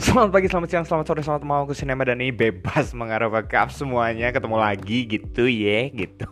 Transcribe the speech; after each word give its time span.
Selamat 0.00 0.32
pagi, 0.32 0.48
selamat 0.48 0.68
siang, 0.72 0.86
selamat 0.88 1.12
sore, 1.12 1.20
selamat 1.20 1.44
malam 1.44 1.64
ke 1.68 1.76
sinema 1.76 2.08
dan 2.08 2.24
ini 2.24 2.32
bebas 2.32 2.88
mengarah 2.96 3.28
up 3.28 3.68
semuanya 3.68 4.32
ketemu 4.32 4.56
lagi 4.56 5.04
gitu 5.04 5.44
ya 5.44 5.92
gitu. 5.92 6.24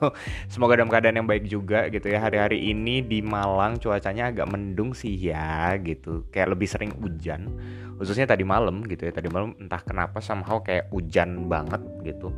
Semoga 0.49 0.81
dalam 0.81 0.88
keadaan 0.88 1.21
yang 1.21 1.29
baik 1.29 1.45
juga 1.45 1.85
gitu 1.93 2.09
ya. 2.09 2.17
Hari-hari 2.17 2.73
ini 2.73 3.04
di 3.04 3.21
Malang 3.21 3.77
cuacanya 3.77 4.33
agak 4.33 4.49
mendung 4.49 4.96
sih 4.96 5.13
ya 5.13 5.77
gitu. 5.85 6.24
Kayak 6.33 6.56
lebih 6.56 6.65
sering 6.65 6.96
hujan. 6.96 7.53
Khususnya 8.01 8.24
tadi 8.24 8.41
malam 8.41 8.88
gitu 8.88 9.04
ya. 9.04 9.13
Tadi 9.13 9.28
malam 9.28 9.53
entah 9.60 9.85
kenapa 9.85 10.24
somehow 10.24 10.64
kayak 10.64 10.88
hujan 10.88 11.53
banget 11.53 11.85
gitu 12.09 12.32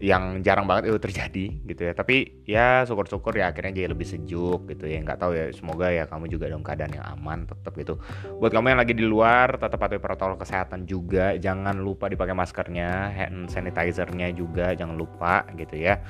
yang 0.00 0.40
jarang 0.40 0.64
banget 0.64 0.88
itu 0.88 0.96
terjadi 0.96 1.46
gitu 1.68 1.82
ya. 1.84 1.92
Tapi 1.92 2.44
ya 2.48 2.88
syukur-syukur 2.88 3.36
ya 3.36 3.52
akhirnya 3.52 3.84
jadi 3.84 3.88
lebih 3.92 4.08
sejuk 4.08 4.64
gitu 4.72 4.88
ya. 4.88 5.04
Nggak 5.04 5.20
tahu 5.20 5.32
ya 5.36 5.52
semoga 5.52 5.92
ya 5.92 6.08
kamu 6.08 6.32
juga 6.32 6.48
dalam 6.48 6.64
keadaan 6.64 6.92
yang 6.96 7.06
aman 7.14 7.44
tetap 7.44 7.76
gitu. 7.76 8.00
Buat 8.40 8.50
kamu 8.56 8.72
yang 8.72 8.80
lagi 8.80 8.94
di 8.96 9.04
luar 9.04 9.60
tetap 9.60 9.76
patuhi 9.76 10.00
protokol 10.00 10.40
kesehatan 10.40 10.88
juga. 10.88 11.36
Jangan 11.36 11.76
lupa 11.84 12.08
dipakai 12.08 12.32
maskernya 12.32 13.12
hand 13.12 13.52
sanitizernya 13.52 14.32
juga 14.32 14.72
jangan 14.72 14.96
lupa 14.96 15.44
gitu 15.60 15.76
ya. 15.76 16.00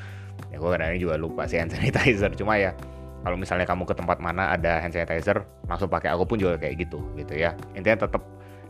Ya 0.54 0.56
gue 0.56 0.70
kadang 0.70 0.95
juga 0.96 1.18
lupa 1.18 1.50
sih 1.50 1.59
hand 1.59 1.74
sanitizer. 1.74 2.30
Cuma 2.38 2.54
ya 2.62 2.70
kalau 3.26 3.34
misalnya 3.36 3.66
kamu 3.66 3.84
ke 3.90 3.95
tempat 3.98 4.22
mana 4.22 4.54
ada 4.54 4.78
hand 4.78 4.95
sanitizer 4.95 5.42
langsung 5.66 5.90
pakai 5.90 6.14
aku 6.14 6.30
pun 6.30 6.38
juga 6.38 6.62
kayak 6.62 6.86
gitu 6.86 7.02
gitu 7.18 7.34
ya. 7.34 7.59
Intinya 7.74 8.06
tetap 8.06 8.22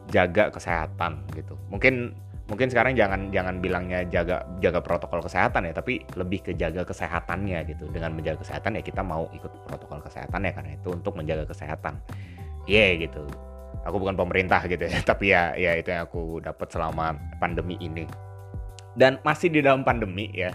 jaga 0.09 0.49
kesehatan 0.49 1.29
gitu. 1.37 1.61
Mungkin 1.69 2.17
mungkin 2.51 2.67
sekarang 2.67 2.99
jangan 2.99 3.31
jangan 3.31 3.63
bilangnya 3.63 4.03
jaga 4.11 4.43
jaga 4.59 4.83
protokol 4.83 5.23
kesehatan 5.23 5.71
ya 5.71 5.73
tapi 5.73 6.03
lebih 6.19 6.43
ke 6.43 6.53
jaga 6.59 6.83
kesehatannya 6.83 7.63
gitu. 7.71 7.87
Dengan 7.95 8.19
menjaga 8.19 8.43
kesehatan 8.43 8.77
ya 8.77 8.83
kita 8.83 9.07
mau 9.07 9.31
ikut 9.31 9.71
protokol 9.71 10.03
kesehatan 10.03 10.43
ya 10.43 10.53
karena 10.53 10.71
itu 10.75 10.89
untuk 10.91 11.15
menjaga 11.15 11.47
kesehatan. 11.47 12.03
Iya 12.67 12.99
yeah, 12.99 13.07
gitu. 13.07 13.23
Aku 13.87 13.97
bukan 14.03 14.19
pemerintah 14.19 14.67
gitu 14.67 14.83
ya 14.83 14.99
tapi 15.11 15.31
ya 15.31 15.55
ya 15.55 15.79
itu 15.79 15.95
yang 15.95 16.11
aku 16.11 16.43
dapat 16.43 16.67
selama 16.69 17.15
pandemi 17.39 17.79
ini. 17.79 18.05
Dan 18.99 19.23
masih 19.23 19.55
di 19.55 19.63
dalam 19.63 19.87
pandemi 19.87 20.35
ya 20.35 20.51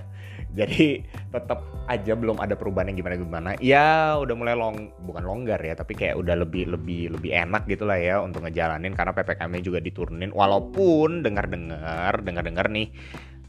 jadi 0.55 1.03
tetap 1.29 1.67
aja 1.85 2.17
belum 2.17 2.41
ada 2.41 2.57
perubahan 2.57 2.89
yang 2.89 3.03
gimana 3.03 3.15
gimana 3.19 3.49
ya 3.61 4.17
udah 4.17 4.33
mulai 4.33 4.55
long 4.57 4.89
bukan 5.05 5.21
longgar 5.21 5.61
ya 5.61 5.77
tapi 5.77 5.93
kayak 5.93 6.17
udah 6.17 6.33
lebih 6.41 6.71
lebih 6.71 7.13
lebih 7.13 7.31
enak 7.35 7.69
gitulah 7.69 7.99
ya 7.99 8.23
untuk 8.23 8.41
ngejalanin 8.47 8.95
karena 8.95 9.13
ppkm 9.13 9.53
juga 9.61 9.79
diturunin. 9.83 10.31
Walaupun 10.33 11.21
dengar 11.21 11.45
dengar 11.47 12.21
dengar 12.21 12.43
dengar 12.43 12.67
nih 12.71 12.89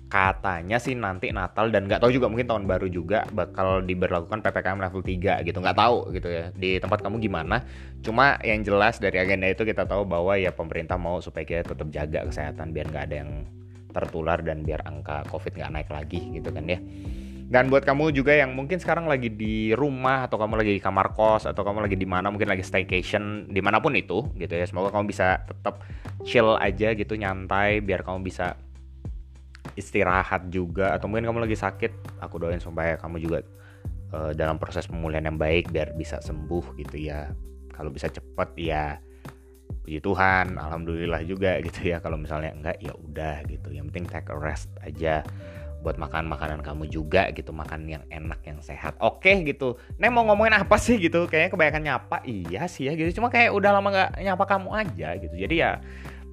katanya 0.07 0.79
sih 0.79 0.95
nanti 0.95 1.35
Natal 1.35 1.75
dan 1.75 1.91
nggak 1.91 1.99
tahu 1.99 2.15
juga 2.15 2.31
mungkin 2.31 2.47
tahun 2.47 2.71
baru 2.71 2.87
juga 2.87 3.27
bakal 3.35 3.83
diberlakukan 3.83 4.39
ppkm 4.39 4.79
level 4.79 5.03
3 5.03 5.47
gitu. 5.47 5.59
Nggak 5.59 5.79
tahu 5.79 5.97
gitu 6.15 6.29
ya 6.31 6.45
di 6.55 6.79
tempat 6.79 7.03
kamu 7.03 7.19
gimana. 7.19 7.67
Cuma 8.07 8.39
yang 8.47 8.63
jelas 8.63 9.03
dari 9.03 9.19
agenda 9.19 9.51
itu 9.51 9.67
kita 9.67 9.89
tahu 9.89 10.07
bahwa 10.07 10.39
ya 10.39 10.55
pemerintah 10.55 10.95
mau 10.95 11.19
supaya 11.19 11.43
kita 11.43 11.75
tetap 11.75 11.89
jaga 11.91 12.27
kesehatan 12.29 12.71
biar 12.71 12.87
nggak 12.91 13.05
ada 13.11 13.17
yang 13.27 13.31
tertular 13.97 14.45
dan 14.45 14.61
biar 14.61 14.85
angka 14.85 15.25
covid 15.33 15.57
nggak 15.57 15.73
naik 15.73 15.89
lagi 15.89 16.21
gitu 16.37 16.53
kan 16.53 16.69
ya. 16.69 16.77
Dan 17.47 17.71
buat 17.71 17.87
kamu 17.87 18.11
juga 18.11 18.35
yang 18.35 18.59
mungkin 18.59 18.83
sekarang 18.83 19.07
lagi 19.07 19.31
di 19.31 19.71
rumah 19.71 20.27
atau 20.27 20.35
kamu 20.35 20.59
lagi 20.59 20.73
di 20.77 20.83
kamar 20.83 21.15
kos 21.15 21.47
atau 21.47 21.63
kamu 21.63 21.87
lagi 21.87 21.95
di 21.95 22.03
mana 22.03 22.27
mungkin 22.27 22.51
lagi 22.51 22.67
staycation 22.67 23.47
di 23.47 23.63
mana 23.63 23.79
pun 23.79 23.95
itu 23.95 24.35
gitu 24.35 24.51
ya 24.51 24.67
semoga 24.67 24.91
kamu 24.91 25.15
bisa 25.15 25.47
tetap 25.47 25.87
chill 26.27 26.59
aja 26.59 26.91
gitu 26.99 27.15
nyantai 27.15 27.79
biar 27.87 28.03
kamu 28.03 28.27
bisa 28.27 28.59
istirahat 29.79 30.51
juga. 30.51 30.91
Atau 30.99 31.07
mungkin 31.07 31.31
kamu 31.31 31.47
lagi 31.47 31.55
sakit 31.55 32.19
aku 32.19 32.43
doain 32.43 32.59
supaya 32.59 32.99
kamu 32.99 33.23
juga 33.23 33.39
uh, 34.11 34.35
dalam 34.35 34.59
proses 34.59 34.91
pemulihan 34.91 35.31
yang 35.31 35.39
baik 35.39 35.71
biar 35.71 35.95
bisa 35.95 36.19
sembuh 36.19 36.75
gitu 36.83 36.99
ya. 36.99 37.31
Kalau 37.71 37.95
bisa 37.95 38.11
cepet 38.11 38.51
ya 38.59 38.99
puji 39.87 40.03
Tuhan 40.03 40.59
alhamdulillah 40.59 41.23
juga 41.23 41.59
gitu 41.63 41.95
ya. 41.95 42.03
Kalau 42.03 42.19
misalnya 42.19 42.55
enggak 42.55 42.77
ya 42.83 42.93
udah 42.95 43.47
gitu. 43.47 43.71
Yang 43.71 43.85
penting 43.93 44.07
take 44.11 44.31
a 44.33 44.37
rest 44.37 44.71
aja 44.83 45.23
buat 45.87 46.03
makan 46.03 46.27
makanan 46.27 46.67
kamu 46.67 46.91
juga 46.91 47.31
gitu 47.31 47.55
makan 47.55 47.87
yang 47.87 48.03
enak 48.11 48.43
yang 48.43 48.59
sehat. 48.59 48.99
Oke 48.99 49.31
gitu. 49.47 49.79
Neng 50.03 50.11
mau 50.11 50.27
ngomongin 50.27 50.59
apa 50.59 50.75
sih 50.83 50.99
gitu? 50.99 51.31
Kayaknya 51.31 51.51
kebanyakan 51.55 51.83
nyapa. 51.87 52.17
Iya 52.27 52.67
sih 52.67 52.91
ya 52.91 52.99
gitu. 52.99 53.23
Cuma 53.23 53.31
kayak 53.31 53.55
udah 53.55 53.71
lama 53.71 53.89
nggak 53.95 54.11
nyapa 54.27 54.45
kamu 54.51 54.69
aja 54.75 55.09
gitu. 55.23 55.35
Jadi 55.39 55.55
ya 55.63 55.79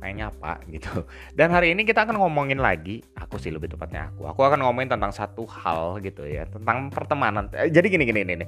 pengen 0.02 0.26
nyapa 0.26 0.60
gitu. 0.68 1.06
Dan 1.38 1.54
hari 1.54 1.78
ini 1.78 1.86
kita 1.86 2.04
akan 2.04 2.18
ngomongin 2.18 2.58
lagi 2.58 3.06
aku 3.14 3.38
sih 3.38 3.54
lebih 3.54 3.70
tepatnya 3.70 4.10
aku. 4.10 4.26
Aku 4.26 4.42
akan 4.42 4.66
ngomongin 4.66 4.98
tentang 4.98 5.14
satu 5.14 5.46
hal 5.46 6.02
gitu 6.02 6.26
ya 6.26 6.50
tentang 6.50 6.90
pertemanan. 6.90 7.48
Jadi 7.54 7.88
gini 7.94 8.04
gini 8.10 8.26
ini 8.26 8.46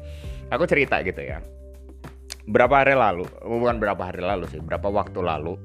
aku 0.49 0.65
cerita 0.65 0.99
gitu 1.05 1.21
ya 1.21 1.39
berapa 2.45 2.85
hari 2.85 2.93
lalu? 2.93 3.25
Bukan 3.41 3.77
berapa 3.81 4.01
hari 4.01 4.21
lalu 4.21 4.45
sih 4.49 4.61
berapa 4.61 4.87
waktu 4.89 5.19
lalu. 5.21 5.57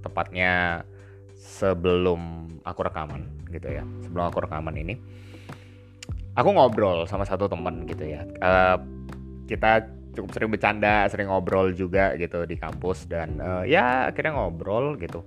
Tepatnya 0.00 0.82
sebelum 1.36 2.48
aku 2.64 2.80
rekaman 2.86 3.28
gitu 3.52 3.68
ya 3.68 3.84
sebelum 4.06 4.24
aku 4.30 4.46
rekaman 4.46 4.74
ini. 4.78 4.94
Aku 6.38 6.54
ngobrol 6.54 7.04
sama 7.10 7.26
satu 7.26 7.50
temen 7.50 7.84
gitu 7.84 8.06
ya. 8.06 8.22
Uh, 8.40 8.78
kita 9.50 9.84
cukup 10.14 10.30
sering 10.34 10.50
bercanda 10.50 11.06
sering 11.10 11.30
ngobrol 11.30 11.70
juga 11.74 12.14
gitu 12.18 12.46
di 12.46 12.58
kampus 12.58 13.06
dan 13.06 13.38
uh, 13.38 13.62
ya 13.66 14.08
akhirnya 14.08 14.38
ngobrol 14.38 14.96
gitu. 14.96 15.26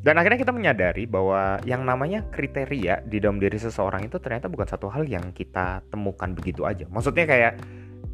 Dan 0.00 0.16
akhirnya 0.16 0.40
kita 0.40 0.56
menyadari 0.56 1.04
bahwa 1.04 1.60
yang 1.68 1.84
namanya 1.84 2.24
kriteria 2.32 3.04
di 3.04 3.20
dalam 3.20 3.36
diri 3.36 3.60
seseorang 3.60 4.08
itu 4.08 4.16
ternyata 4.16 4.48
bukan 4.48 4.64
satu 4.64 4.88
hal 4.88 5.04
yang 5.04 5.28
kita 5.36 5.84
temukan 5.92 6.32
begitu 6.32 6.64
aja. 6.64 6.88
Maksudnya 6.88 7.28
kayak 7.28 7.52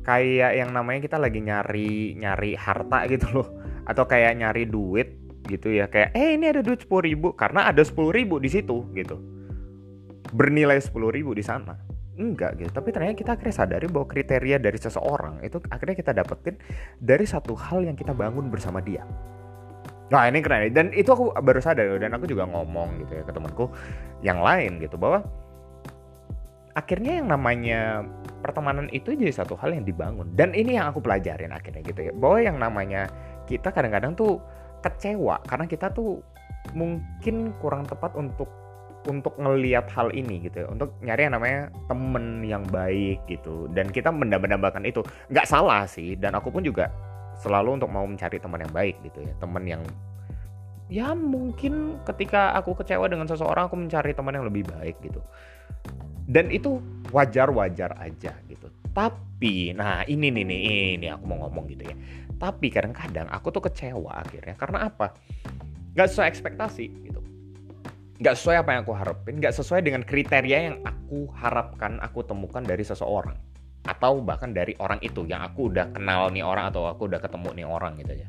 kayak 0.07 0.55
yang 0.55 0.71
namanya 0.71 1.03
kita 1.03 1.19
lagi 1.19 1.43
nyari 1.43 2.15
nyari 2.15 2.55
harta 2.55 3.11
gitu 3.11 3.27
loh. 3.35 3.49
Atau 3.83 4.07
kayak 4.07 4.39
nyari 4.39 4.71
duit 4.71 5.19
gitu 5.51 5.75
ya. 5.75 5.91
Kayak 5.91 6.15
eh 6.15 6.39
ini 6.39 6.47
ada 6.47 6.63
duit 6.63 6.87
sepuluh 6.87 7.03
ribu. 7.03 7.35
Karena 7.35 7.67
ada 7.67 7.83
sepuluh 7.83 8.15
ribu 8.15 8.39
di 8.39 8.47
situ 8.47 8.87
gitu. 8.95 9.19
Bernilai 10.31 10.79
sepuluh 10.79 11.11
ribu 11.11 11.35
di 11.35 11.43
sana. 11.43 11.75
Enggak 12.17 12.63
gitu. 12.63 12.71
Tapi 12.71 12.95
ternyata 12.95 13.19
kita 13.19 13.31
akhirnya 13.35 13.55
sadari 13.67 13.91
bahwa 13.91 14.07
kriteria 14.07 14.57
dari 14.63 14.79
seseorang 14.79 15.43
itu 15.43 15.59
akhirnya 15.69 15.97
kita 15.99 16.15
dapetin 16.15 16.55
dari 17.03 17.27
satu 17.27 17.59
hal 17.59 17.83
yang 17.83 17.99
kita 17.99 18.15
bangun 18.15 18.47
bersama 18.49 18.79
dia. 18.79 19.03
Nah 20.07 20.23
ini 20.31 20.39
keren 20.39 20.71
dan 20.71 20.95
itu 20.95 21.11
aku 21.11 21.35
baru 21.35 21.59
sadar 21.59 21.99
dan 21.99 22.15
aku 22.15 22.31
juga 22.31 22.47
ngomong 22.47 23.03
gitu 23.03 23.13
ya 23.19 23.23
ke 23.27 23.33
temanku 23.35 23.67
yang 24.23 24.39
lain 24.39 24.79
gitu 24.79 24.95
bahwa 24.95 25.27
akhirnya 26.79 27.19
yang 27.19 27.27
namanya 27.27 28.07
pertemanan 28.47 28.87
itu 28.95 29.11
jadi 29.19 29.35
satu 29.35 29.59
hal 29.59 29.75
yang 29.75 29.83
dibangun. 29.83 30.31
Dan 30.39 30.55
ini 30.55 30.79
yang 30.79 30.95
aku 30.95 31.03
pelajarin 31.03 31.51
akhirnya 31.51 31.83
gitu 31.83 32.01
ya. 32.07 32.13
Bahwa 32.15 32.39
yang 32.39 32.63
namanya 32.63 33.11
kita 33.51 33.75
kadang-kadang 33.75 34.15
tuh 34.15 34.39
kecewa 34.87 35.43
karena 35.51 35.67
kita 35.67 35.91
tuh 35.91 36.23
mungkin 36.79 37.51
kurang 37.59 37.83
tepat 37.91 38.15
untuk 38.15 38.47
untuk 39.11 39.35
ngelihat 39.39 39.91
hal 39.91 40.15
ini 40.15 40.47
gitu 40.47 40.63
ya. 40.63 40.67
Untuk 40.71 40.95
nyari 41.03 41.27
yang 41.27 41.35
namanya 41.35 41.61
temen 41.91 42.47
yang 42.47 42.63
baik 42.71 43.19
gitu. 43.27 43.67
Dan 43.75 43.91
kita 43.91 44.15
mendambakan 44.15 44.87
itu. 44.87 45.03
Nggak 45.27 45.51
salah 45.51 45.91
sih. 45.91 46.15
Dan 46.15 46.39
aku 46.39 46.55
pun 46.55 46.63
juga 46.63 46.87
selalu 47.43 47.83
untuk 47.83 47.91
mau 47.91 48.07
mencari 48.07 48.39
teman 48.39 48.63
yang 48.63 48.71
baik 48.71 48.95
gitu 49.03 49.27
ya. 49.27 49.35
Teman 49.43 49.67
yang 49.67 49.83
ya 50.87 51.19
mungkin 51.19 51.99
ketika 52.07 52.55
aku 52.55 52.79
kecewa 52.79 53.11
dengan 53.11 53.27
seseorang 53.27 53.67
aku 53.67 53.75
mencari 53.75 54.15
teman 54.15 54.39
yang 54.39 54.47
lebih 54.47 54.67
baik 54.71 54.97
gitu. 55.03 55.19
Dan 56.27 56.51
itu 56.51 56.83
wajar-wajar 57.11 57.95
aja 57.99 58.33
gitu. 58.51 58.67
Tapi 58.97 59.77
nah 59.77 60.03
ini 60.09 60.33
nih 60.33 60.45
nih 60.49 60.61
ini 60.97 61.07
aku 61.13 61.25
mau 61.29 61.45
ngomong 61.47 61.69
gitu 61.69 61.85
ya. 61.85 61.97
Tapi 62.37 62.73
kadang-kadang 62.73 63.29
aku 63.29 63.53
tuh 63.53 63.69
kecewa 63.69 64.25
akhirnya. 64.25 64.57
Karena 64.57 64.89
apa? 64.89 65.13
Nggak 65.93 66.09
sesuai 66.13 66.29
ekspektasi 66.33 66.85
gitu. 67.05 67.21
Nggak 68.17 68.35
sesuai 68.41 68.57
apa 68.65 68.71
yang 68.73 68.81
aku 68.89 68.95
harapin. 68.97 69.35
Nggak 69.37 69.55
sesuai 69.57 69.81
dengan 69.85 70.03
kriteria 70.05 70.59
yang 70.73 70.77
aku 70.85 71.29
harapkan 71.37 72.01
aku 72.01 72.25
temukan 72.25 72.65
dari 72.65 72.85
seseorang. 72.85 73.37
Atau 73.87 74.25
bahkan 74.25 74.51
dari 74.51 74.75
orang 74.81 74.99
itu 75.05 75.29
yang 75.29 75.45
aku 75.45 75.71
udah 75.73 75.93
kenal 75.93 76.33
nih 76.33 76.43
orang 76.43 76.73
atau 76.73 76.89
aku 76.89 77.07
udah 77.07 77.21
ketemu 77.21 77.49
nih 77.53 77.67
orang 77.69 77.93
gitu 78.01 78.15
ya. 78.17 78.29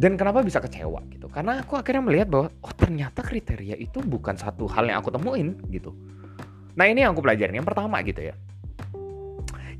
Dan 0.00 0.16
kenapa 0.16 0.40
bisa 0.40 0.64
kecewa 0.64 1.04
gitu? 1.12 1.28
Karena 1.28 1.60
aku 1.60 1.76
akhirnya 1.76 2.00
melihat 2.00 2.32
bahwa 2.32 2.48
oh 2.48 2.72
ternyata 2.72 3.20
kriteria 3.20 3.76
itu 3.76 4.00
bukan 4.00 4.32
satu 4.32 4.64
hal 4.64 4.88
yang 4.88 5.04
aku 5.04 5.12
temuin 5.12 5.60
gitu 5.68 5.92
nah 6.74 6.84
ini 6.86 7.02
yang 7.02 7.14
aku 7.16 7.22
pelajarin. 7.24 7.56
Yang 7.56 7.68
pertama 7.70 7.96
gitu 8.04 8.20
ya. 8.22 8.34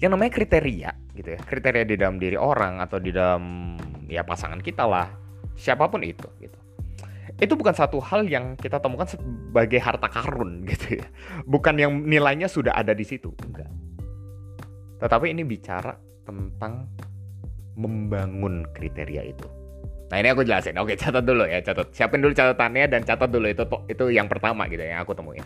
Yang 0.01 0.11
namanya 0.17 0.33
kriteria 0.33 0.91
gitu 1.15 1.29
ya. 1.37 1.41
Kriteria 1.41 1.85
di 1.85 1.97
dalam 2.01 2.17
diri 2.17 2.39
orang 2.39 2.81
atau 2.81 2.97
di 2.97 3.13
dalam 3.13 3.77
ya 4.09 4.25
pasangan 4.25 4.59
kita 4.63 4.85
lah. 4.89 5.09
Siapa 5.55 5.87
pun 5.91 6.01
itu 6.01 6.27
gitu. 6.41 6.59
Itu 7.41 7.57
bukan 7.57 7.73
satu 7.73 8.01
hal 8.05 8.29
yang 8.29 8.59
kita 8.59 8.83
temukan 8.83 9.09
sebagai 9.09 9.81
harta 9.81 10.09
karun 10.09 10.63
gitu 10.71 11.01
ya. 11.01 11.07
Bukan 11.49 11.75
yang 11.77 11.93
nilainya 12.05 12.49
sudah 12.49 12.77
ada 12.77 12.93
di 12.93 13.05
situ 13.05 13.33
enggak. 13.45 13.71
Tetapi 15.01 15.33
ini 15.33 15.43
bicara 15.49 15.97
tentang 16.29 16.85
membangun 17.81 18.69
kriteria 18.77 19.25
itu. 19.25 19.49
Nah 20.11 20.17
ini 20.19 20.29
aku 20.29 20.43
jelasin. 20.43 20.77
Oke 20.77 20.99
catat 20.99 21.23
dulu 21.23 21.47
ya, 21.47 21.63
catat. 21.63 21.95
Siapin 21.95 22.21
dulu 22.21 22.35
catatannya 22.35 22.85
dan 22.91 23.01
catat 23.07 23.31
dulu 23.31 23.47
itu 23.47 23.65
itu 23.89 24.05
yang 24.13 24.27
pertama 24.27 24.67
gitu 24.67 24.83
ya, 24.83 24.99
yang 24.99 25.03
aku 25.07 25.15
temuin. 25.15 25.43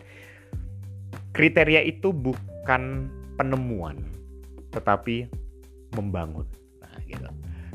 Kriteria 1.35 1.83
itu 1.83 2.15
bukan 2.15 3.11
penemuan, 3.35 3.99
tetapi 4.71 5.27
membangun. 5.99 6.47
Nah 6.79 6.95
gitu. 7.05 7.27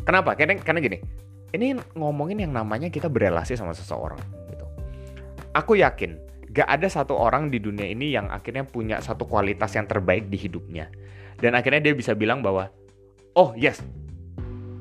Kenapa? 0.07 0.33
Karena 0.39 0.56
karena 0.59 0.79
gini. 0.79 1.00
ini 1.50 1.73
ngomongin 1.97 2.45
yang 2.45 2.53
namanya 2.53 2.94
kita 2.94 3.09
berelasi 3.09 3.57
sama 3.57 3.73
seseorang 3.73 4.21
gitu. 4.53 4.69
Aku 5.57 5.73
yakin 5.73 6.21
gak 6.53 6.69
ada 6.69 6.85
satu 6.85 7.17
orang 7.17 7.50
di 7.50 7.57
dunia 7.57 7.89
ini 7.89 8.13
yang 8.13 8.29
akhirnya 8.29 8.69
punya 8.69 9.01
satu 9.01 9.25
kualitas 9.25 9.73
yang 9.73 9.89
terbaik 9.89 10.29
di 10.29 10.38
hidupnya. 10.38 10.94
Dan 11.41 11.57
akhirnya 11.57 11.89
dia 11.89 11.97
bisa 11.97 12.13
bilang 12.13 12.45
bahwa, 12.45 12.69
oh 13.33 13.57
yes, 13.57 13.81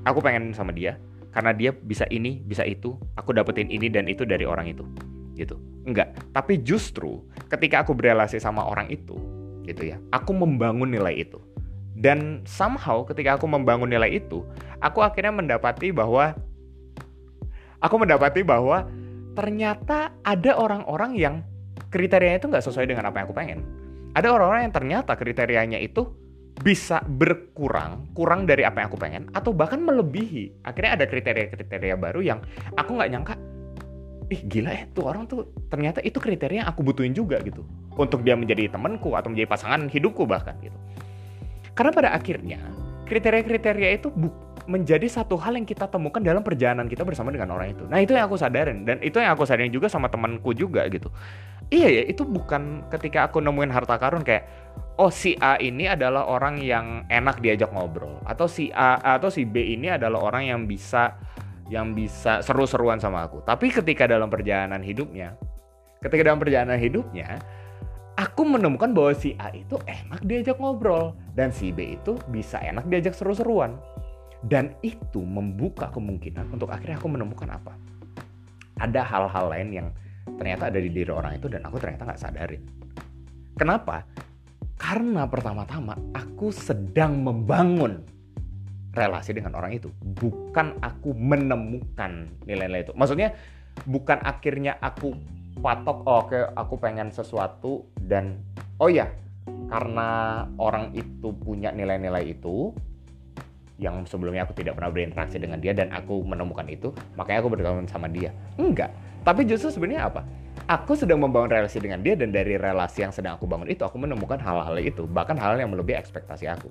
aku 0.04 0.20
pengen 0.20 0.52
sama 0.52 0.76
dia 0.76 1.00
karena 1.32 1.56
dia 1.56 1.70
bisa 1.72 2.08
ini, 2.10 2.40
bisa 2.42 2.68
itu, 2.68 2.96
aku 3.14 3.30
dapetin 3.36 3.72
ini 3.72 3.88
dan 3.88 4.08
itu 4.12 4.28
dari 4.28 4.44
orang 4.44 4.68
itu. 4.68 4.84
Gitu. 5.38 5.54
Enggak, 5.86 6.16
tapi 6.36 6.60
justru 6.60 7.22
ketika 7.48 7.84
aku 7.84 7.96
berelasi 7.96 8.38
sama 8.38 8.64
orang 8.64 8.88
itu, 8.92 9.16
gitu 9.64 9.92
ya, 9.92 9.96
aku 10.12 10.32
membangun 10.32 10.88
nilai 10.88 11.24
itu. 11.24 11.40
Dan 11.98 12.46
somehow 12.46 13.02
ketika 13.02 13.34
aku 13.36 13.50
membangun 13.50 13.90
nilai 13.90 14.22
itu, 14.22 14.46
aku 14.78 15.02
akhirnya 15.02 15.34
mendapati 15.34 15.90
bahwa 15.90 16.36
aku 17.82 17.94
mendapati 17.98 18.46
bahwa 18.46 18.86
ternyata 19.34 20.14
ada 20.22 20.54
orang-orang 20.54 21.18
yang 21.18 21.34
kriterianya 21.90 22.38
itu 22.38 22.46
nggak 22.46 22.64
sesuai 22.64 22.86
dengan 22.86 23.10
apa 23.10 23.18
yang 23.18 23.26
aku 23.26 23.36
pengen. 23.36 23.60
Ada 24.14 24.30
orang-orang 24.30 24.70
yang 24.70 24.74
ternyata 24.74 25.12
kriterianya 25.18 25.78
itu 25.82 26.06
bisa 26.58 27.02
berkurang, 27.06 28.10
kurang 28.14 28.42
dari 28.46 28.66
apa 28.66 28.82
yang 28.82 28.88
aku 28.90 28.98
pengen, 28.98 29.30
atau 29.30 29.54
bahkan 29.54 29.78
melebihi. 29.78 30.66
Akhirnya 30.66 30.98
ada 30.98 31.06
kriteria-kriteria 31.06 31.94
baru 31.98 32.20
yang 32.22 32.38
aku 32.74 32.98
nggak 32.98 33.10
nyangka, 33.14 33.34
ih 34.28 34.40
gila 34.44 34.70
ya 34.72 34.84
tuh 34.92 35.08
orang 35.08 35.24
tuh 35.24 35.48
ternyata 35.72 36.04
itu 36.04 36.20
kriteria 36.20 36.64
yang 36.64 36.68
aku 36.68 36.84
butuhin 36.84 37.16
juga 37.16 37.40
gitu. 37.40 37.64
Untuk 37.96 38.22
dia 38.22 38.36
menjadi 38.36 38.68
temanku 38.70 39.16
atau 39.16 39.32
menjadi 39.32 39.48
pasangan 39.48 39.88
hidupku 39.88 40.28
bahkan 40.28 40.54
gitu. 40.60 40.76
Karena 41.72 41.90
pada 41.94 42.08
akhirnya 42.12 42.60
kriteria-kriteria 43.08 43.90
itu 43.96 44.12
menjadi 44.68 45.08
satu 45.08 45.40
hal 45.40 45.56
yang 45.56 45.64
kita 45.64 45.88
temukan 45.88 46.20
dalam 46.20 46.44
perjalanan 46.44 46.84
kita 46.84 47.00
bersama 47.02 47.32
dengan 47.32 47.56
orang 47.56 47.72
itu. 47.72 47.88
Nah 47.88 48.04
itu 48.04 48.12
yang 48.12 48.28
aku 48.28 48.36
sadarin 48.36 48.84
dan 48.84 49.00
itu 49.00 49.16
yang 49.16 49.32
aku 49.32 49.48
sadarin 49.48 49.72
juga 49.72 49.88
sama 49.88 50.12
temanku 50.12 50.52
juga 50.52 50.84
gitu. 50.92 51.08
Iya 51.72 51.88
ya 51.88 52.02
itu 52.04 52.24
bukan 52.24 52.84
ketika 52.92 53.28
aku 53.28 53.40
nemuin 53.40 53.72
harta 53.72 53.96
karun 53.96 54.24
kayak 54.24 54.44
oh 55.00 55.08
si 55.08 55.36
A 55.40 55.56
ini 55.56 55.88
adalah 55.88 56.28
orang 56.28 56.60
yang 56.60 57.08
enak 57.08 57.40
diajak 57.40 57.72
ngobrol 57.72 58.20
atau 58.28 58.44
si 58.44 58.68
A 58.72 59.00
atau 59.16 59.32
si 59.32 59.48
B 59.48 59.76
ini 59.76 59.88
adalah 59.88 60.20
orang 60.20 60.48
yang 60.48 60.60
bisa 60.68 61.16
yang 61.68 61.92
bisa 61.92 62.40
seru-seruan 62.40 62.96
sama 62.98 63.28
aku. 63.28 63.44
Tapi 63.44 63.68
ketika 63.68 64.08
dalam 64.08 64.32
perjalanan 64.32 64.80
hidupnya, 64.80 65.36
ketika 66.00 66.32
dalam 66.32 66.40
perjalanan 66.40 66.80
hidupnya 66.80 67.38
aku 68.18 68.42
menemukan 68.42 68.90
bahwa 68.90 69.12
si 69.14 69.36
A 69.38 69.52
itu 69.54 69.78
enak 69.86 70.24
diajak 70.26 70.58
ngobrol 70.58 71.14
dan 71.36 71.54
si 71.54 71.70
B 71.70 72.00
itu 72.00 72.18
bisa 72.32 72.58
enak 72.58 72.88
diajak 72.90 73.14
seru-seruan. 73.14 73.78
Dan 74.38 74.70
itu 74.86 75.18
membuka 75.18 75.90
kemungkinan 75.90 76.54
untuk 76.54 76.70
akhirnya 76.70 76.98
aku 76.98 77.10
menemukan 77.10 77.50
apa? 77.50 77.74
Ada 78.78 79.02
hal-hal 79.02 79.50
lain 79.50 79.68
yang 79.74 79.88
ternyata 80.38 80.70
ada 80.70 80.78
di 80.78 80.90
diri 80.94 81.10
orang 81.10 81.42
itu 81.42 81.50
dan 81.50 81.66
aku 81.66 81.82
ternyata 81.82 82.06
nggak 82.06 82.20
sadarin. 82.22 82.62
Kenapa? 83.58 84.06
Karena 84.78 85.26
pertama-tama 85.26 85.98
aku 86.14 86.54
sedang 86.54 87.18
membangun 87.18 87.98
relasi 88.92 89.36
dengan 89.36 89.56
orang 89.56 89.76
itu. 89.76 89.92
Bukan 90.00 90.80
aku 90.80 91.12
menemukan 91.12 92.28
nilai-nilai 92.48 92.88
itu. 92.88 92.92
Maksudnya 92.96 93.36
bukan 93.84 94.18
akhirnya 94.24 94.76
aku 94.80 95.14
patok, 95.58 96.06
oh, 96.06 96.26
oke 96.26 96.38
aku 96.54 96.74
pengen 96.78 97.10
sesuatu 97.10 97.86
dan 97.98 98.38
oh 98.78 98.86
ya 98.86 99.10
karena 99.68 100.44
orang 100.56 100.94
itu 100.96 101.34
punya 101.34 101.74
nilai-nilai 101.74 102.32
itu, 102.32 102.72
yang 103.78 104.02
sebelumnya 104.08 104.42
aku 104.48 104.56
tidak 104.56 104.74
pernah 104.80 104.90
berinteraksi 104.90 105.36
dengan 105.38 105.60
dia 105.62 105.76
dan 105.76 105.92
aku 105.92 106.24
menemukan 106.24 106.66
itu, 106.66 106.88
makanya 107.14 107.38
aku 107.44 107.50
berteman 107.52 107.88
sama 107.88 108.08
dia. 108.10 108.34
Enggak. 108.58 108.90
Tapi 109.22 109.44
justru 109.44 109.68
sebenarnya 109.68 110.08
apa? 110.08 110.24
Aku 110.68 110.98
sedang 110.98 111.22
membangun 111.22 111.48
relasi 111.52 111.80
dengan 111.80 112.02
dia 112.02 112.18
dan 112.18 112.34
dari 112.34 112.58
relasi 112.58 113.06
yang 113.06 113.12
sedang 113.14 113.36
aku 113.38 113.48
bangun 113.48 113.70
itu 113.70 113.84
aku 113.84 113.96
menemukan 113.96 114.36
hal-hal 114.40 114.76
itu, 114.80 115.04
bahkan 115.08 115.36
hal 115.36 115.56
yang 115.56 115.70
melebihi 115.72 115.96
ekspektasi 115.96 116.48
aku. 116.48 116.68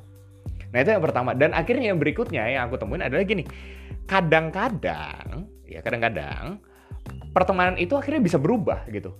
Nah, 0.73 0.77
itu 0.83 0.89
yang 0.91 1.03
pertama 1.03 1.31
dan 1.33 1.55
akhirnya 1.55 1.95
yang 1.95 1.99
berikutnya 1.99 2.43
yang 2.47 2.67
aku 2.67 2.75
temuin 2.79 3.03
adalah 3.03 3.23
gini. 3.23 3.43
Kadang-kadang, 4.07 5.47
ya 5.67 5.79
kadang-kadang 5.83 6.63
pertemanan 7.31 7.75
itu 7.79 7.95
akhirnya 7.95 8.23
bisa 8.23 8.39
berubah 8.39 8.87
gitu. 8.91 9.15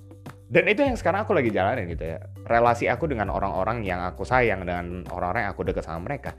Dan 0.48 0.64
itu 0.72 0.80
yang 0.80 0.96
sekarang 0.96 1.28
aku 1.28 1.36
lagi 1.36 1.52
jalanin 1.52 1.92
gitu 1.92 2.08
ya. 2.08 2.24
Relasi 2.48 2.88
aku 2.88 3.08
dengan 3.12 3.32
orang-orang 3.36 3.84
yang 3.84 4.00
aku 4.00 4.24
sayang 4.24 4.64
dan 4.64 5.04
orang-orang 5.12 5.48
yang 5.48 5.52
aku 5.52 5.68
dekat 5.68 5.84
sama 5.84 6.08
mereka 6.08 6.36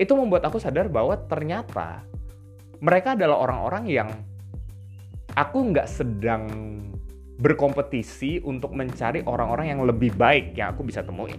itu 0.00 0.16
membuat 0.16 0.48
aku 0.48 0.56
sadar 0.56 0.88
bahwa 0.88 1.12
ternyata 1.28 2.08
mereka 2.80 3.12
adalah 3.12 3.36
orang-orang 3.44 3.84
yang 3.84 4.08
aku 5.36 5.76
nggak 5.76 5.84
sedang 5.84 6.48
berkompetisi 7.36 8.40
untuk 8.40 8.72
mencari 8.72 9.20
orang-orang 9.28 9.76
yang 9.76 9.84
lebih 9.84 10.16
baik 10.16 10.56
yang 10.56 10.72
aku 10.72 10.88
bisa 10.88 11.04
temuin. 11.04 11.36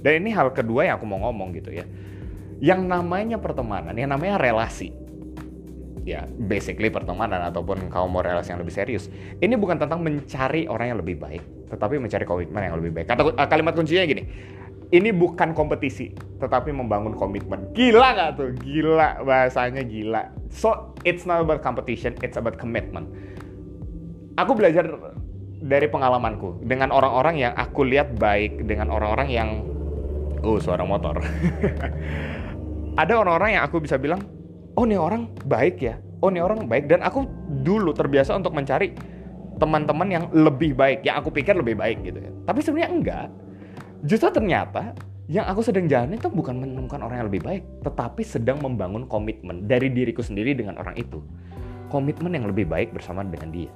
Dan 0.00 0.24
ini 0.24 0.32
hal 0.32 0.56
kedua 0.56 0.88
yang 0.88 0.96
aku 0.96 1.04
mau 1.04 1.20
ngomong 1.28 1.52
gitu 1.60 1.68
ya. 1.68 1.84
Yang 2.58 2.80
namanya 2.90 3.38
pertemanan, 3.38 3.94
yang 3.94 4.10
namanya 4.10 4.38
relasi. 4.38 4.90
Ya, 6.08 6.24
basically 6.40 6.88
pertemanan 6.88 7.44
ataupun 7.52 7.92
kamu 7.92 8.06
mau 8.08 8.24
relasi 8.24 8.56
yang 8.56 8.64
lebih 8.64 8.72
serius. 8.72 9.12
Ini 9.44 9.54
bukan 9.60 9.76
tentang 9.76 10.00
mencari 10.00 10.64
orang 10.64 10.96
yang 10.96 10.98
lebih 11.04 11.20
baik, 11.20 11.44
tetapi 11.68 12.00
mencari 12.00 12.24
komitmen 12.24 12.64
yang 12.64 12.80
lebih 12.80 12.96
baik. 12.96 13.06
Kata 13.12 13.36
kalimat 13.44 13.76
kuncinya 13.76 14.08
gini, 14.08 14.24
ini 14.88 15.12
bukan 15.12 15.52
kompetisi, 15.52 16.16
tetapi 16.40 16.72
membangun 16.72 17.12
komitmen. 17.12 17.68
Gila 17.76 18.08
gak 18.16 18.30
tuh? 18.40 18.56
Gila, 18.56 19.20
bahasanya 19.20 19.84
gila. 19.84 20.32
So, 20.48 20.96
it's 21.04 21.28
not 21.28 21.44
about 21.44 21.60
competition, 21.60 22.16
it's 22.24 22.40
about 22.40 22.56
commitment. 22.56 23.12
Aku 24.40 24.56
belajar 24.56 24.88
dari 25.60 25.92
pengalamanku 25.92 26.64
dengan 26.64 26.88
orang-orang 26.88 27.36
yang 27.36 27.52
aku 27.52 27.84
lihat 27.84 28.16
baik, 28.16 28.64
dengan 28.64 28.88
orang-orang 28.88 29.28
yang 29.28 29.48
oh 30.40 30.56
suara 30.56 30.88
motor. 30.88 31.20
Ada 32.98 33.14
orang-orang 33.22 33.54
yang 33.54 33.62
aku 33.62 33.78
bisa 33.78 33.94
bilang, 33.94 34.26
oh 34.74 34.82
ini 34.82 34.98
orang 34.98 35.30
baik 35.46 35.78
ya, 35.78 36.02
oh 36.18 36.34
ini 36.34 36.42
orang 36.42 36.66
baik 36.66 36.90
dan 36.90 37.06
aku 37.06 37.30
dulu 37.62 37.94
terbiasa 37.94 38.34
untuk 38.34 38.50
mencari 38.50 38.90
teman-teman 39.62 40.08
yang 40.10 40.24
lebih 40.34 40.74
baik, 40.74 41.06
yang 41.06 41.22
aku 41.22 41.30
pikir 41.30 41.54
lebih 41.54 41.78
baik 41.78 42.02
gitu 42.02 42.18
ya. 42.18 42.30
Tapi 42.42 42.58
sebenarnya 42.58 42.90
enggak 42.90 43.28
Justru 44.06 44.30
ternyata 44.30 44.94
yang 45.26 45.50
aku 45.50 45.60
sedang 45.60 45.90
jalan 45.90 46.14
itu 46.14 46.30
bukan 46.30 46.62
menemukan 46.62 47.02
orang 47.02 47.18
yang 47.18 47.28
lebih 47.28 47.42
baik, 47.42 47.62
tetapi 47.82 48.22
sedang 48.22 48.62
membangun 48.62 49.10
komitmen 49.10 49.66
dari 49.66 49.90
diriku 49.90 50.22
sendiri 50.22 50.54
dengan 50.54 50.78
orang 50.78 50.94
itu. 50.94 51.18
Komitmen 51.90 52.30
yang 52.30 52.46
lebih 52.46 52.70
baik 52.70 52.94
bersama 52.94 53.26
dengan 53.26 53.50
dia. 53.50 53.72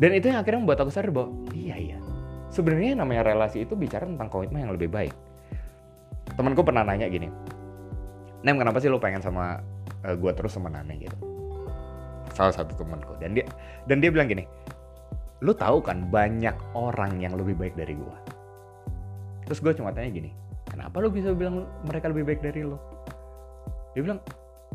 Dan 0.00 0.16
itu 0.16 0.32
yang 0.32 0.40
akhirnya 0.40 0.64
membuat 0.64 0.80
aku 0.80 0.90
sadar 0.94 1.12
bahwa 1.12 1.36
iya 1.52 1.76
iya. 1.76 1.98
Sebenarnya 2.48 2.96
namanya 2.96 3.28
relasi 3.28 3.68
itu 3.68 3.76
bicara 3.76 4.08
tentang 4.08 4.32
komitmen 4.32 4.64
yang 4.64 4.72
lebih 4.72 4.88
baik. 4.88 5.12
Temanku 6.32 6.64
pernah 6.64 6.86
nanya 6.86 7.12
gini, 7.12 7.28
Nem 8.46 8.54
kenapa 8.54 8.78
sih 8.78 8.90
lo 8.90 9.02
pengen 9.02 9.22
sama 9.22 9.58
uh, 10.04 10.08
eh, 10.10 10.16
gue 10.16 10.30
terus 10.34 10.54
sama 10.54 10.70
Nane 10.70 10.94
gitu? 10.98 11.16
Salah 12.34 12.54
satu 12.54 12.74
temanku. 12.78 13.18
Dan 13.18 13.34
dia 13.34 13.46
dan 13.90 13.98
dia 13.98 14.14
bilang 14.14 14.30
gini, 14.30 14.46
lo 15.42 15.54
tahu 15.54 15.78
kan 15.82 16.10
banyak 16.10 16.54
orang 16.74 17.22
yang 17.22 17.38
lebih 17.38 17.54
baik 17.54 17.74
dari 17.78 17.94
gue 17.94 18.16
terus 19.46 19.64
gue 19.64 19.72
cuma 19.72 19.94
tanya 19.94 20.12
gini 20.12 20.30
kenapa 20.68 21.00
lo 21.00 21.08
bisa 21.08 21.32
bilang 21.32 21.64
mereka 21.88 22.10
lebih 22.12 22.28
baik 22.28 22.44
dari 22.44 22.66
lo 22.66 22.76
dia 23.94 24.02
bilang 24.02 24.20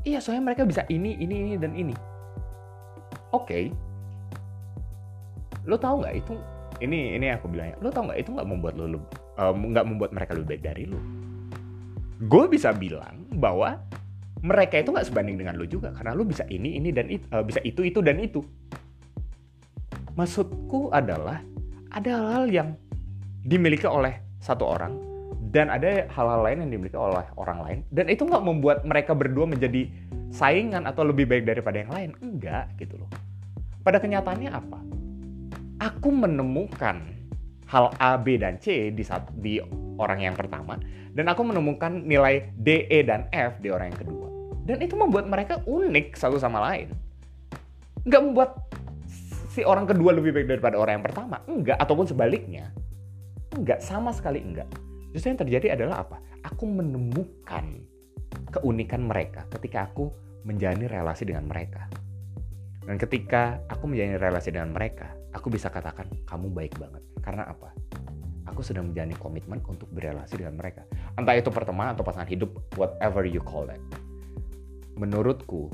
iya 0.07 0.23
soalnya 0.23 0.51
mereka 0.51 0.67
bisa 0.67 0.83
ini 0.91 1.15
ini 1.15 1.35
ini 1.47 1.51
dan 1.55 1.71
ini. 1.77 1.95
Oke. 3.33 3.47
Okay. 3.47 3.63
lo 5.63 5.79
tahu 5.79 6.03
nggak 6.03 6.15
itu? 6.19 6.35
Ini 6.83 7.15
ini 7.15 7.31
aku 7.31 7.47
bilangnya 7.47 7.79
lo 7.79 7.87
tahu 7.87 8.11
nggak 8.11 8.19
itu 8.19 8.29
nggak 8.35 8.47
membuat 8.49 8.73
lo 8.75 8.99
nggak 9.39 9.85
um, 9.85 9.89
membuat 9.95 10.11
mereka 10.11 10.35
lebih 10.35 10.57
baik 10.57 10.63
dari 10.65 10.83
lo 10.89 10.99
gue 12.21 12.45
bisa 12.51 12.69
bilang 12.75 13.25
bahwa 13.37 13.81
mereka 14.43 14.75
itu 14.75 14.91
nggak 14.91 15.07
sebanding 15.07 15.39
dengan 15.39 15.55
lo 15.55 15.63
juga 15.63 15.95
karena 15.95 16.11
lo 16.11 16.27
bisa 16.27 16.43
ini 16.51 16.75
ini 16.75 16.91
dan 16.91 17.07
itu 17.07 17.25
uh, 17.31 17.41
bisa 17.41 17.63
itu 17.63 17.81
itu 17.87 18.03
dan 18.03 18.19
itu. 18.19 18.43
Maksudku 20.13 20.93
adalah 20.93 21.41
ada 21.89 22.11
hal-hal 22.11 22.45
yang 22.51 22.69
dimiliki 23.47 23.87
oleh 23.87 24.19
satu 24.43 24.67
orang 24.67 24.93
dan 25.49 25.71
ada 25.71 26.05
hal-hal 26.11 26.43
lain 26.43 26.67
yang 26.67 26.71
dimiliki 26.75 26.97
oleh 26.99 27.25
orang 27.39 27.59
lain 27.63 27.79
dan 27.89 28.11
itu 28.11 28.27
nggak 28.27 28.43
membuat 28.43 28.77
mereka 28.83 29.15
berdua 29.15 29.47
menjadi 29.47 29.87
saingan 30.33 30.89
atau 30.89 31.07
lebih 31.07 31.23
baik 31.25 31.47
daripada 31.47 31.81
yang 31.81 31.91
lain. 31.93 32.09
Enggak 32.19 32.67
gitu 32.77 32.99
loh. 32.99 33.09
Pada 33.81 34.03
kenyataannya 34.03 34.51
apa? 34.51 34.79
Aku 35.87 36.11
menemukan 36.11 37.03
hal 37.73 37.89
A 37.97 38.21
B 38.21 38.37
dan 38.37 38.61
C 38.61 38.93
di 38.93 39.01
saat 39.01 39.25
di 39.33 39.57
orang 39.97 40.21
yang 40.21 40.37
pertama 40.37 40.77
dan 41.17 41.25
aku 41.25 41.41
menemukan 41.41 42.05
nilai 42.05 42.53
D 42.53 42.85
E 42.85 43.01
dan 43.01 43.25
F 43.33 43.57
di 43.65 43.73
orang 43.73 43.89
yang 43.89 43.99
kedua 44.05 44.27
dan 44.69 44.77
itu 44.85 44.93
membuat 44.93 45.25
mereka 45.25 45.65
unik 45.65 46.13
satu 46.13 46.37
sama 46.37 46.61
lain 46.69 46.93
nggak 48.05 48.21
membuat 48.21 48.61
si 49.49 49.65
orang 49.65 49.89
kedua 49.89 50.13
lebih 50.13 50.37
baik 50.37 50.47
daripada 50.53 50.77
orang 50.77 51.01
yang 51.01 51.05
pertama 51.09 51.41
enggak 51.49 51.77
ataupun 51.81 52.05
sebaliknya 52.05 52.69
Enggak, 53.53 53.85
sama 53.85 54.09
sekali 54.09 54.41
enggak. 54.41 54.65
Justru 55.13 55.29
yang 55.29 55.41
terjadi 55.45 55.67
adalah 55.77 56.01
apa? 56.01 56.17
Aku 56.41 56.65
menemukan 56.65 57.85
keunikan 58.49 59.05
mereka 59.05 59.45
ketika 59.53 59.93
aku 59.93 60.09
menjalani 60.41 60.89
relasi 60.89 61.29
dengan 61.29 61.45
mereka. 61.45 61.85
Dan 62.83 62.99
ketika 62.99 63.63
aku 63.71 63.87
menjalani 63.87 64.19
relasi 64.19 64.51
dengan 64.51 64.75
mereka, 64.75 65.15
aku 65.31 65.47
bisa 65.47 65.71
katakan 65.71 66.11
kamu 66.27 66.51
baik 66.51 66.75
banget. 66.75 67.03
Karena 67.23 67.47
apa? 67.47 67.71
Aku 68.51 68.59
sedang 68.59 68.91
menjalani 68.91 69.15
komitmen 69.15 69.63
untuk 69.63 69.87
berrelasi 69.95 70.35
dengan 70.35 70.59
mereka. 70.59 70.83
Entah 71.15 71.39
itu 71.39 71.47
pertemanan 71.47 71.95
atau 71.95 72.03
pasangan 72.03 72.27
hidup, 72.27 72.51
whatever 72.75 73.23
you 73.23 73.39
call 73.39 73.71
it. 73.71 73.79
Menurutku, 74.99 75.71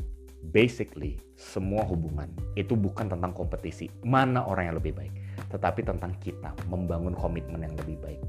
basically 0.54 1.20
semua 1.36 1.84
hubungan 1.84 2.32
itu 2.56 2.78
bukan 2.78 3.12
tentang 3.12 3.36
kompetisi 3.36 3.92
mana 4.08 4.48
orang 4.48 4.72
yang 4.72 4.78
lebih 4.80 4.96
baik, 4.96 5.14
tetapi 5.52 5.84
tentang 5.84 6.16
kita 6.24 6.56
membangun 6.72 7.18
komitmen 7.18 7.66
yang 7.66 7.76
lebih 7.86 8.00
baik. 8.00 8.22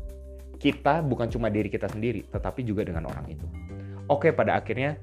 Kita 0.60 1.00
bukan 1.00 1.28
cuma 1.32 1.48
diri 1.48 1.72
kita 1.72 1.88
sendiri, 1.88 2.26
tetapi 2.28 2.60
juga 2.66 2.84
dengan 2.84 3.08
orang 3.08 3.28
itu. 3.32 3.46
Oke, 4.10 4.34
pada 4.34 4.58
akhirnya 4.58 4.98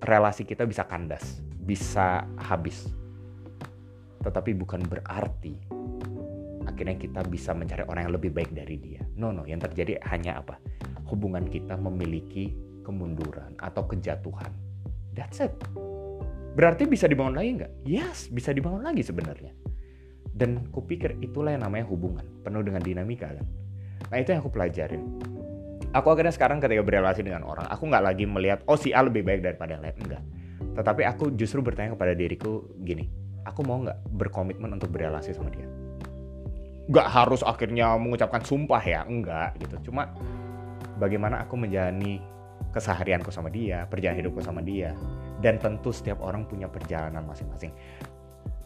relasi 0.00 0.46
kita 0.48 0.64
bisa 0.64 0.86
kandas, 0.88 1.42
bisa 1.62 2.26
habis. 2.42 2.90
Tetapi 4.22 4.54
bukan 4.54 4.82
berarti 4.86 5.54
akhirnya 6.62 6.94
kita 6.98 7.20
bisa 7.26 7.50
mencari 7.54 7.82
orang 7.86 8.06
yang 8.06 8.14
lebih 8.14 8.30
baik 8.34 8.50
dari 8.54 8.78
dia. 8.78 9.02
No, 9.18 9.34
no, 9.34 9.46
yang 9.46 9.62
terjadi 9.62 9.98
hanya 10.10 10.42
apa? 10.42 10.58
Hubungan 11.10 11.46
kita 11.46 11.74
memiliki 11.78 12.54
kemunduran 12.82 13.54
atau 13.58 13.86
kejatuhan. 13.86 14.50
That's 15.14 15.42
it. 15.42 15.54
Berarti 16.52 16.86
bisa 16.86 17.08
dibangun 17.08 17.38
lagi 17.38 17.50
nggak? 17.62 17.72
Yes, 17.86 18.28
bisa 18.30 18.54
dibangun 18.54 18.82
lagi 18.82 19.02
sebenarnya. 19.02 19.54
Dan 20.32 20.70
kupikir 20.72 21.18
itulah 21.20 21.54
yang 21.54 21.66
namanya 21.66 21.86
hubungan, 21.88 22.24
penuh 22.40 22.64
dengan 22.64 22.80
dinamika 22.80 23.28
kan. 23.30 23.46
Nah 24.08 24.16
itu 24.18 24.32
yang 24.32 24.40
aku 24.40 24.52
pelajarin. 24.52 25.02
Aku 25.92 26.08
akhirnya 26.08 26.32
sekarang 26.32 26.56
ketika 26.56 26.80
berrelasi 26.80 27.20
dengan 27.20 27.44
orang, 27.44 27.68
aku 27.68 27.84
nggak 27.84 28.04
lagi 28.04 28.24
melihat, 28.24 28.64
oh 28.64 28.80
si 28.80 28.96
A 28.96 29.04
lebih 29.04 29.20
baik 29.28 29.44
daripada 29.44 29.76
yang 29.76 29.84
lain. 29.84 29.96
Enggak 30.00 30.22
tetapi 30.72 31.04
aku 31.04 31.36
justru 31.36 31.60
bertanya 31.60 31.92
kepada 31.92 32.16
diriku 32.16 32.64
gini, 32.80 33.04
aku 33.44 33.60
mau 33.60 33.84
nggak 33.84 34.08
berkomitmen 34.16 34.72
untuk 34.72 34.88
berrelasi 34.88 35.36
sama 35.36 35.52
dia? 35.52 35.68
Gak 36.90 37.08
harus 37.08 37.46
akhirnya 37.46 37.94
mengucapkan 37.94 38.42
sumpah 38.42 38.82
ya, 38.82 39.04
enggak 39.04 39.54
gitu. 39.60 39.92
Cuma 39.92 40.10
bagaimana 40.96 41.44
aku 41.44 41.54
menjalani 41.60 42.18
keseharianku 42.72 43.30
sama 43.30 43.52
dia, 43.52 43.84
perjalanan 43.86 44.24
hidupku 44.24 44.40
sama 44.42 44.64
dia. 44.64 44.96
Dan 45.38 45.60
tentu 45.60 45.92
setiap 45.92 46.24
orang 46.24 46.48
punya 46.48 46.66
perjalanan 46.66 47.22
masing-masing. 47.22 47.70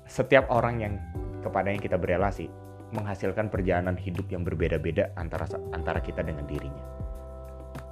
Setiap 0.06 0.46
orang 0.48 0.80
yang 0.80 0.94
kepadanya 1.42 1.82
kita 1.82 1.96
berrelasi 1.98 2.46
menghasilkan 2.94 3.50
perjalanan 3.50 3.98
hidup 3.98 4.30
yang 4.30 4.46
berbeda-beda 4.46 5.10
antara 5.18 5.50
antara 5.74 5.98
kita 5.98 6.22
dengan 6.22 6.46
dirinya 6.46 6.95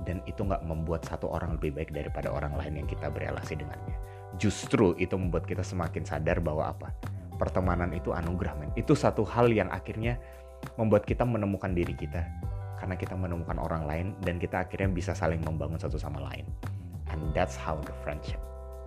dan 0.04 0.20
itu 0.28 0.44
nggak 0.44 0.62
membuat 0.64 1.04
satu 1.08 1.32
orang 1.32 1.56
lebih 1.56 1.74
baik 1.74 1.90
daripada 1.92 2.32
orang 2.32 2.54
lain 2.56 2.84
yang 2.84 2.88
kita 2.88 3.08
berrelasi 3.08 3.56
dengannya. 3.58 3.96
Justru 4.36 4.92
itu 5.00 5.14
membuat 5.16 5.48
kita 5.48 5.64
semakin 5.64 6.04
sadar 6.04 6.40
bahwa 6.44 6.70
apa? 6.70 6.92
Pertemanan 7.40 7.90
itu 7.90 8.14
anugerah, 8.14 8.54
men. 8.56 8.70
Itu 8.78 8.94
satu 8.94 9.26
hal 9.26 9.50
yang 9.50 9.72
akhirnya 9.72 10.20
membuat 10.78 11.04
kita 11.04 11.26
menemukan 11.26 11.74
diri 11.74 11.92
kita 11.92 12.24
karena 12.78 12.94
kita 13.00 13.14
menemukan 13.16 13.56
orang 13.56 13.88
lain 13.88 14.06
dan 14.22 14.36
kita 14.36 14.66
akhirnya 14.66 14.90
bisa 14.90 15.12
saling 15.16 15.40
membangun 15.42 15.80
satu 15.80 15.98
sama 15.98 16.20
lain. 16.30 16.46
And 17.10 17.30
that's 17.32 17.54
how 17.54 17.78
the 17.80 17.94
friendship 18.02 18.42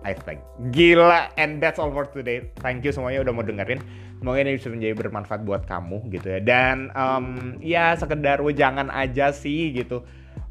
I 0.06 0.14
think. 0.14 0.42
Gila, 0.70 1.34
and 1.34 1.58
that's 1.58 1.82
all 1.82 1.90
for 1.90 2.06
today. 2.06 2.54
Thank 2.62 2.86
you 2.86 2.94
semuanya 2.94 3.26
udah 3.26 3.32
mau 3.34 3.42
dengerin. 3.42 3.82
Semoga 4.18 4.38
ini 4.42 4.58
bisa 4.58 4.70
menjadi 4.70 4.94
bermanfaat 4.98 5.42
buat 5.46 5.62
kamu 5.66 6.10
gitu 6.14 6.26
ya. 6.38 6.40
Dan 6.42 6.90
um, 6.94 7.58
ya 7.62 7.94
sekedar 7.98 8.42
jangan 8.54 8.90
aja 8.90 9.30
sih 9.34 9.74
gitu 9.74 10.02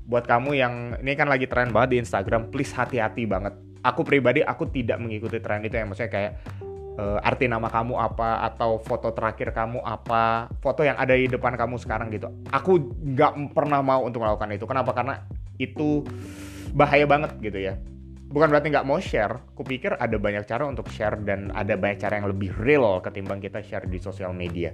buat 0.07 0.23
kamu 0.23 0.51
yang 0.55 0.73
ini 1.03 1.19
kan 1.19 1.27
lagi 1.27 1.51
tren 1.51 1.75
banget 1.75 1.89
di 1.93 1.97
Instagram, 1.99 2.47
please 2.47 2.71
hati-hati 2.71 3.27
banget. 3.27 3.51
Aku 3.83 4.07
pribadi 4.07 4.39
aku 4.39 4.71
tidak 4.71 5.03
mengikuti 5.03 5.43
tren 5.43 5.59
itu 5.67 5.75
ya, 5.75 5.83
maksudnya 5.83 6.11
kayak 6.11 6.31
uh, 6.95 7.19
arti 7.19 7.51
nama 7.51 7.67
kamu 7.67 7.99
apa 7.99 8.47
atau 8.47 8.79
foto 8.79 9.11
terakhir 9.11 9.51
kamu 9.51 9.83
apa, 9.83 10.47
foto 10.63 10.87
yang 10.87 10.95
ada 10.95 11.11
di 11.11 11.27
depan 11.27 11.59
kamu 11.59 11.75
sekarang 11.75 12.07
gitu. 12.09 12.31
Aku 12.55 12.79
nggak 13.03 13.51
pernah 13.51 13.83
mau 13.83 14.07
untuk 14.07 14.23
melakukan 14.23 14.55
itu. 14.55 14.63
Kenapa? 14.63 14.95
Karena 14.95 15.27
itu 15.59 16.07
bahaya 16.71 17.03
banget 17.03 17.35
gitu 17.43 17.59
ya. 17.59 17.75
Bukan 18.27 18.47
berarti 18.51 18.71
nggak 18.71 18.87
mau 18.87 18.99
share. 18.99 19.39
Kupikir 19.55 19.95
ada 19.95 20.15
banyak 20.19 20.43
cara 20.47 20.67
untuk 20.67 20.91
share 20.91 21.19
dan 21.23 21.51
ada 21.51 21.75
banyak 21.79 21.99
cara 21.99 22.19
yang 22.19 22.27
lebih 22.27 22.51
real 22.59 22.99
ketimbang 22.99 23.39
kita 23.39 23.63
share 23.63 23.87
di 23.87 23.99
sosial 23.99 24.35
media. 24.35 24.71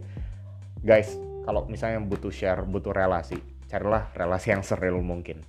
Guys, 0.81 1.13
kalau 1.45 1.69
misalnya 1.69 2.01
butuh 2.01 2.33
share, 2.33 2.65
butuh 2.65 2.91
relasi, 2.91 3.37
carilah 3.67 4.09
relasi 4.15 4.53
yang 4.53 4.63
seril 4.63 4.99
mungkin. 4.99 5.43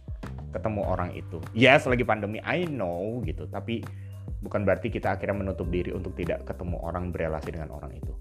Ketemu 0.54 0.80
orang 0.86 1.10
itu. 1.14 1.42
Yes 1.50 1.86
lagi 1.90 2.06
pandemi 2.06 2.38
I 2.42 2.66
know 2.66 3.22
gitu. 3.26 3.50
Tapi 3.50 3.82
bukan 4.44 4.62
berarti 4.62 4.92
kita 4.92 5.16
akhirnya 5.18 5.40
menutup 5.40 5.66
diri 5.72 5.90
untuk 5.90 6.14
tidak 6.14 6.46
ketemu 6.46 6.78
orang 6.84 7.10
berelasi 7.10 7.50
dengan 7.50 7.74
orang 7.74 7.96
itu. 7.96 8.12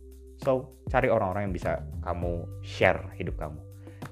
So 0.42 0.82
cari 0.90 1.08
orang-orang 1.08 1.52
yang 1.52 1.56
bisa 1.56 1.84
kamu 2.02 2.64
share 2.66 3.00
hidup 3.20 3.38
kamu. 3.38 3.60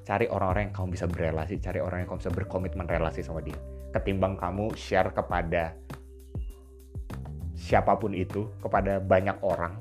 Cari 0.06 0.26
orang-orang 0.30 0.70
yang 0.70 0.76
kamu 0.76 0.88
bisa 0.94 1.06
berelasi 1.10 1.54
cari 1.62 1.80
orang 1.82 2.06
yang 2.06 2.10
kamu 2.10 2.20
bisa 2.24 2.34
berkomitmen 2.34 2.88
relasi 2.88 3.26
sama 3.26 3.42
dia. 3.42 3.58
Ketimbang 3.92 4.40
kamu 4.40 4.72
share 4.78 5.12
kepada 5.12 5.76
siapa 7.58 7.94
pun 8.00 8.16
itu 8.18 8.50
kepada 8.58 8.98
banyak 8.98 9.38
orang 9.46 9.78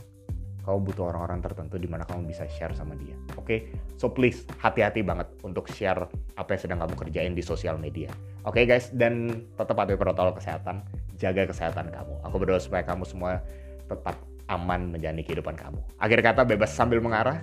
kamu 0.70 0.86
butuh 0.86 1.10
orang-orang 1.10 1.42
tertentu 1.42 1.76
di 1.82 1.90
mana 1.90 2.06
kamu 2.06 2.30
bisa 2.30 2.46
share 2.46 2.70
sama 2.78 2.94
dia. 2.94 3.18
Oke, 3.34 3.42
okay? 3.42 3.58
so 3.98 4.06
please 4.06 4.46
hati-hati 4.62 5.02
banget 5.02 5.26
untuk 5.42 5.66
share 5.74 6.06
apa 6.38 6.54
yang 6.54 6.60
sedang 6.62 6.78
kamu 6.86 6.94
kerjain 6.94 7.34
di 7.34 7.42
sosial 7.42 7.74
media. 7.74 8.08
Oke 8.46 8.62
okay, 8.62 8.70
guys, 8.70 8.94
dan 8.94 9.42
tetap 9.58 9.74
patuhi 9.74 9.98
protokol 9.98 10.38
kesehatan, 10.38 10.86
jaga 11.18 11.50
kesehatan 11.50 11.90
kamu. 11.90 12.14
Aku 12.22 12.38
berdoa 12.38 12.62
supaya 12.62 12.86
kamu 12.86 13.02
semua 13.02 13.42
tetap 13.90 14.22
aman 14.46 14.94
menjalani 14.94 15.26
kehidupan 15.26 15.58
kamu. 15.58 15.82
Akhir 15.98 16.22
kata 16.22 16.46
bebas 16.46 16.70
sambil 16.70 17.02
mengarah, 17.02 17.42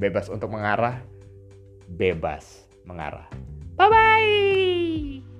bebas 0.00 0.32
untuk 0.32 0.48
mengarah, 0.48 1.04
bebas 1.92 2.64
mengarah. 2.88 3.28
Bye 3.76 3.88
bye. 3.88 5.31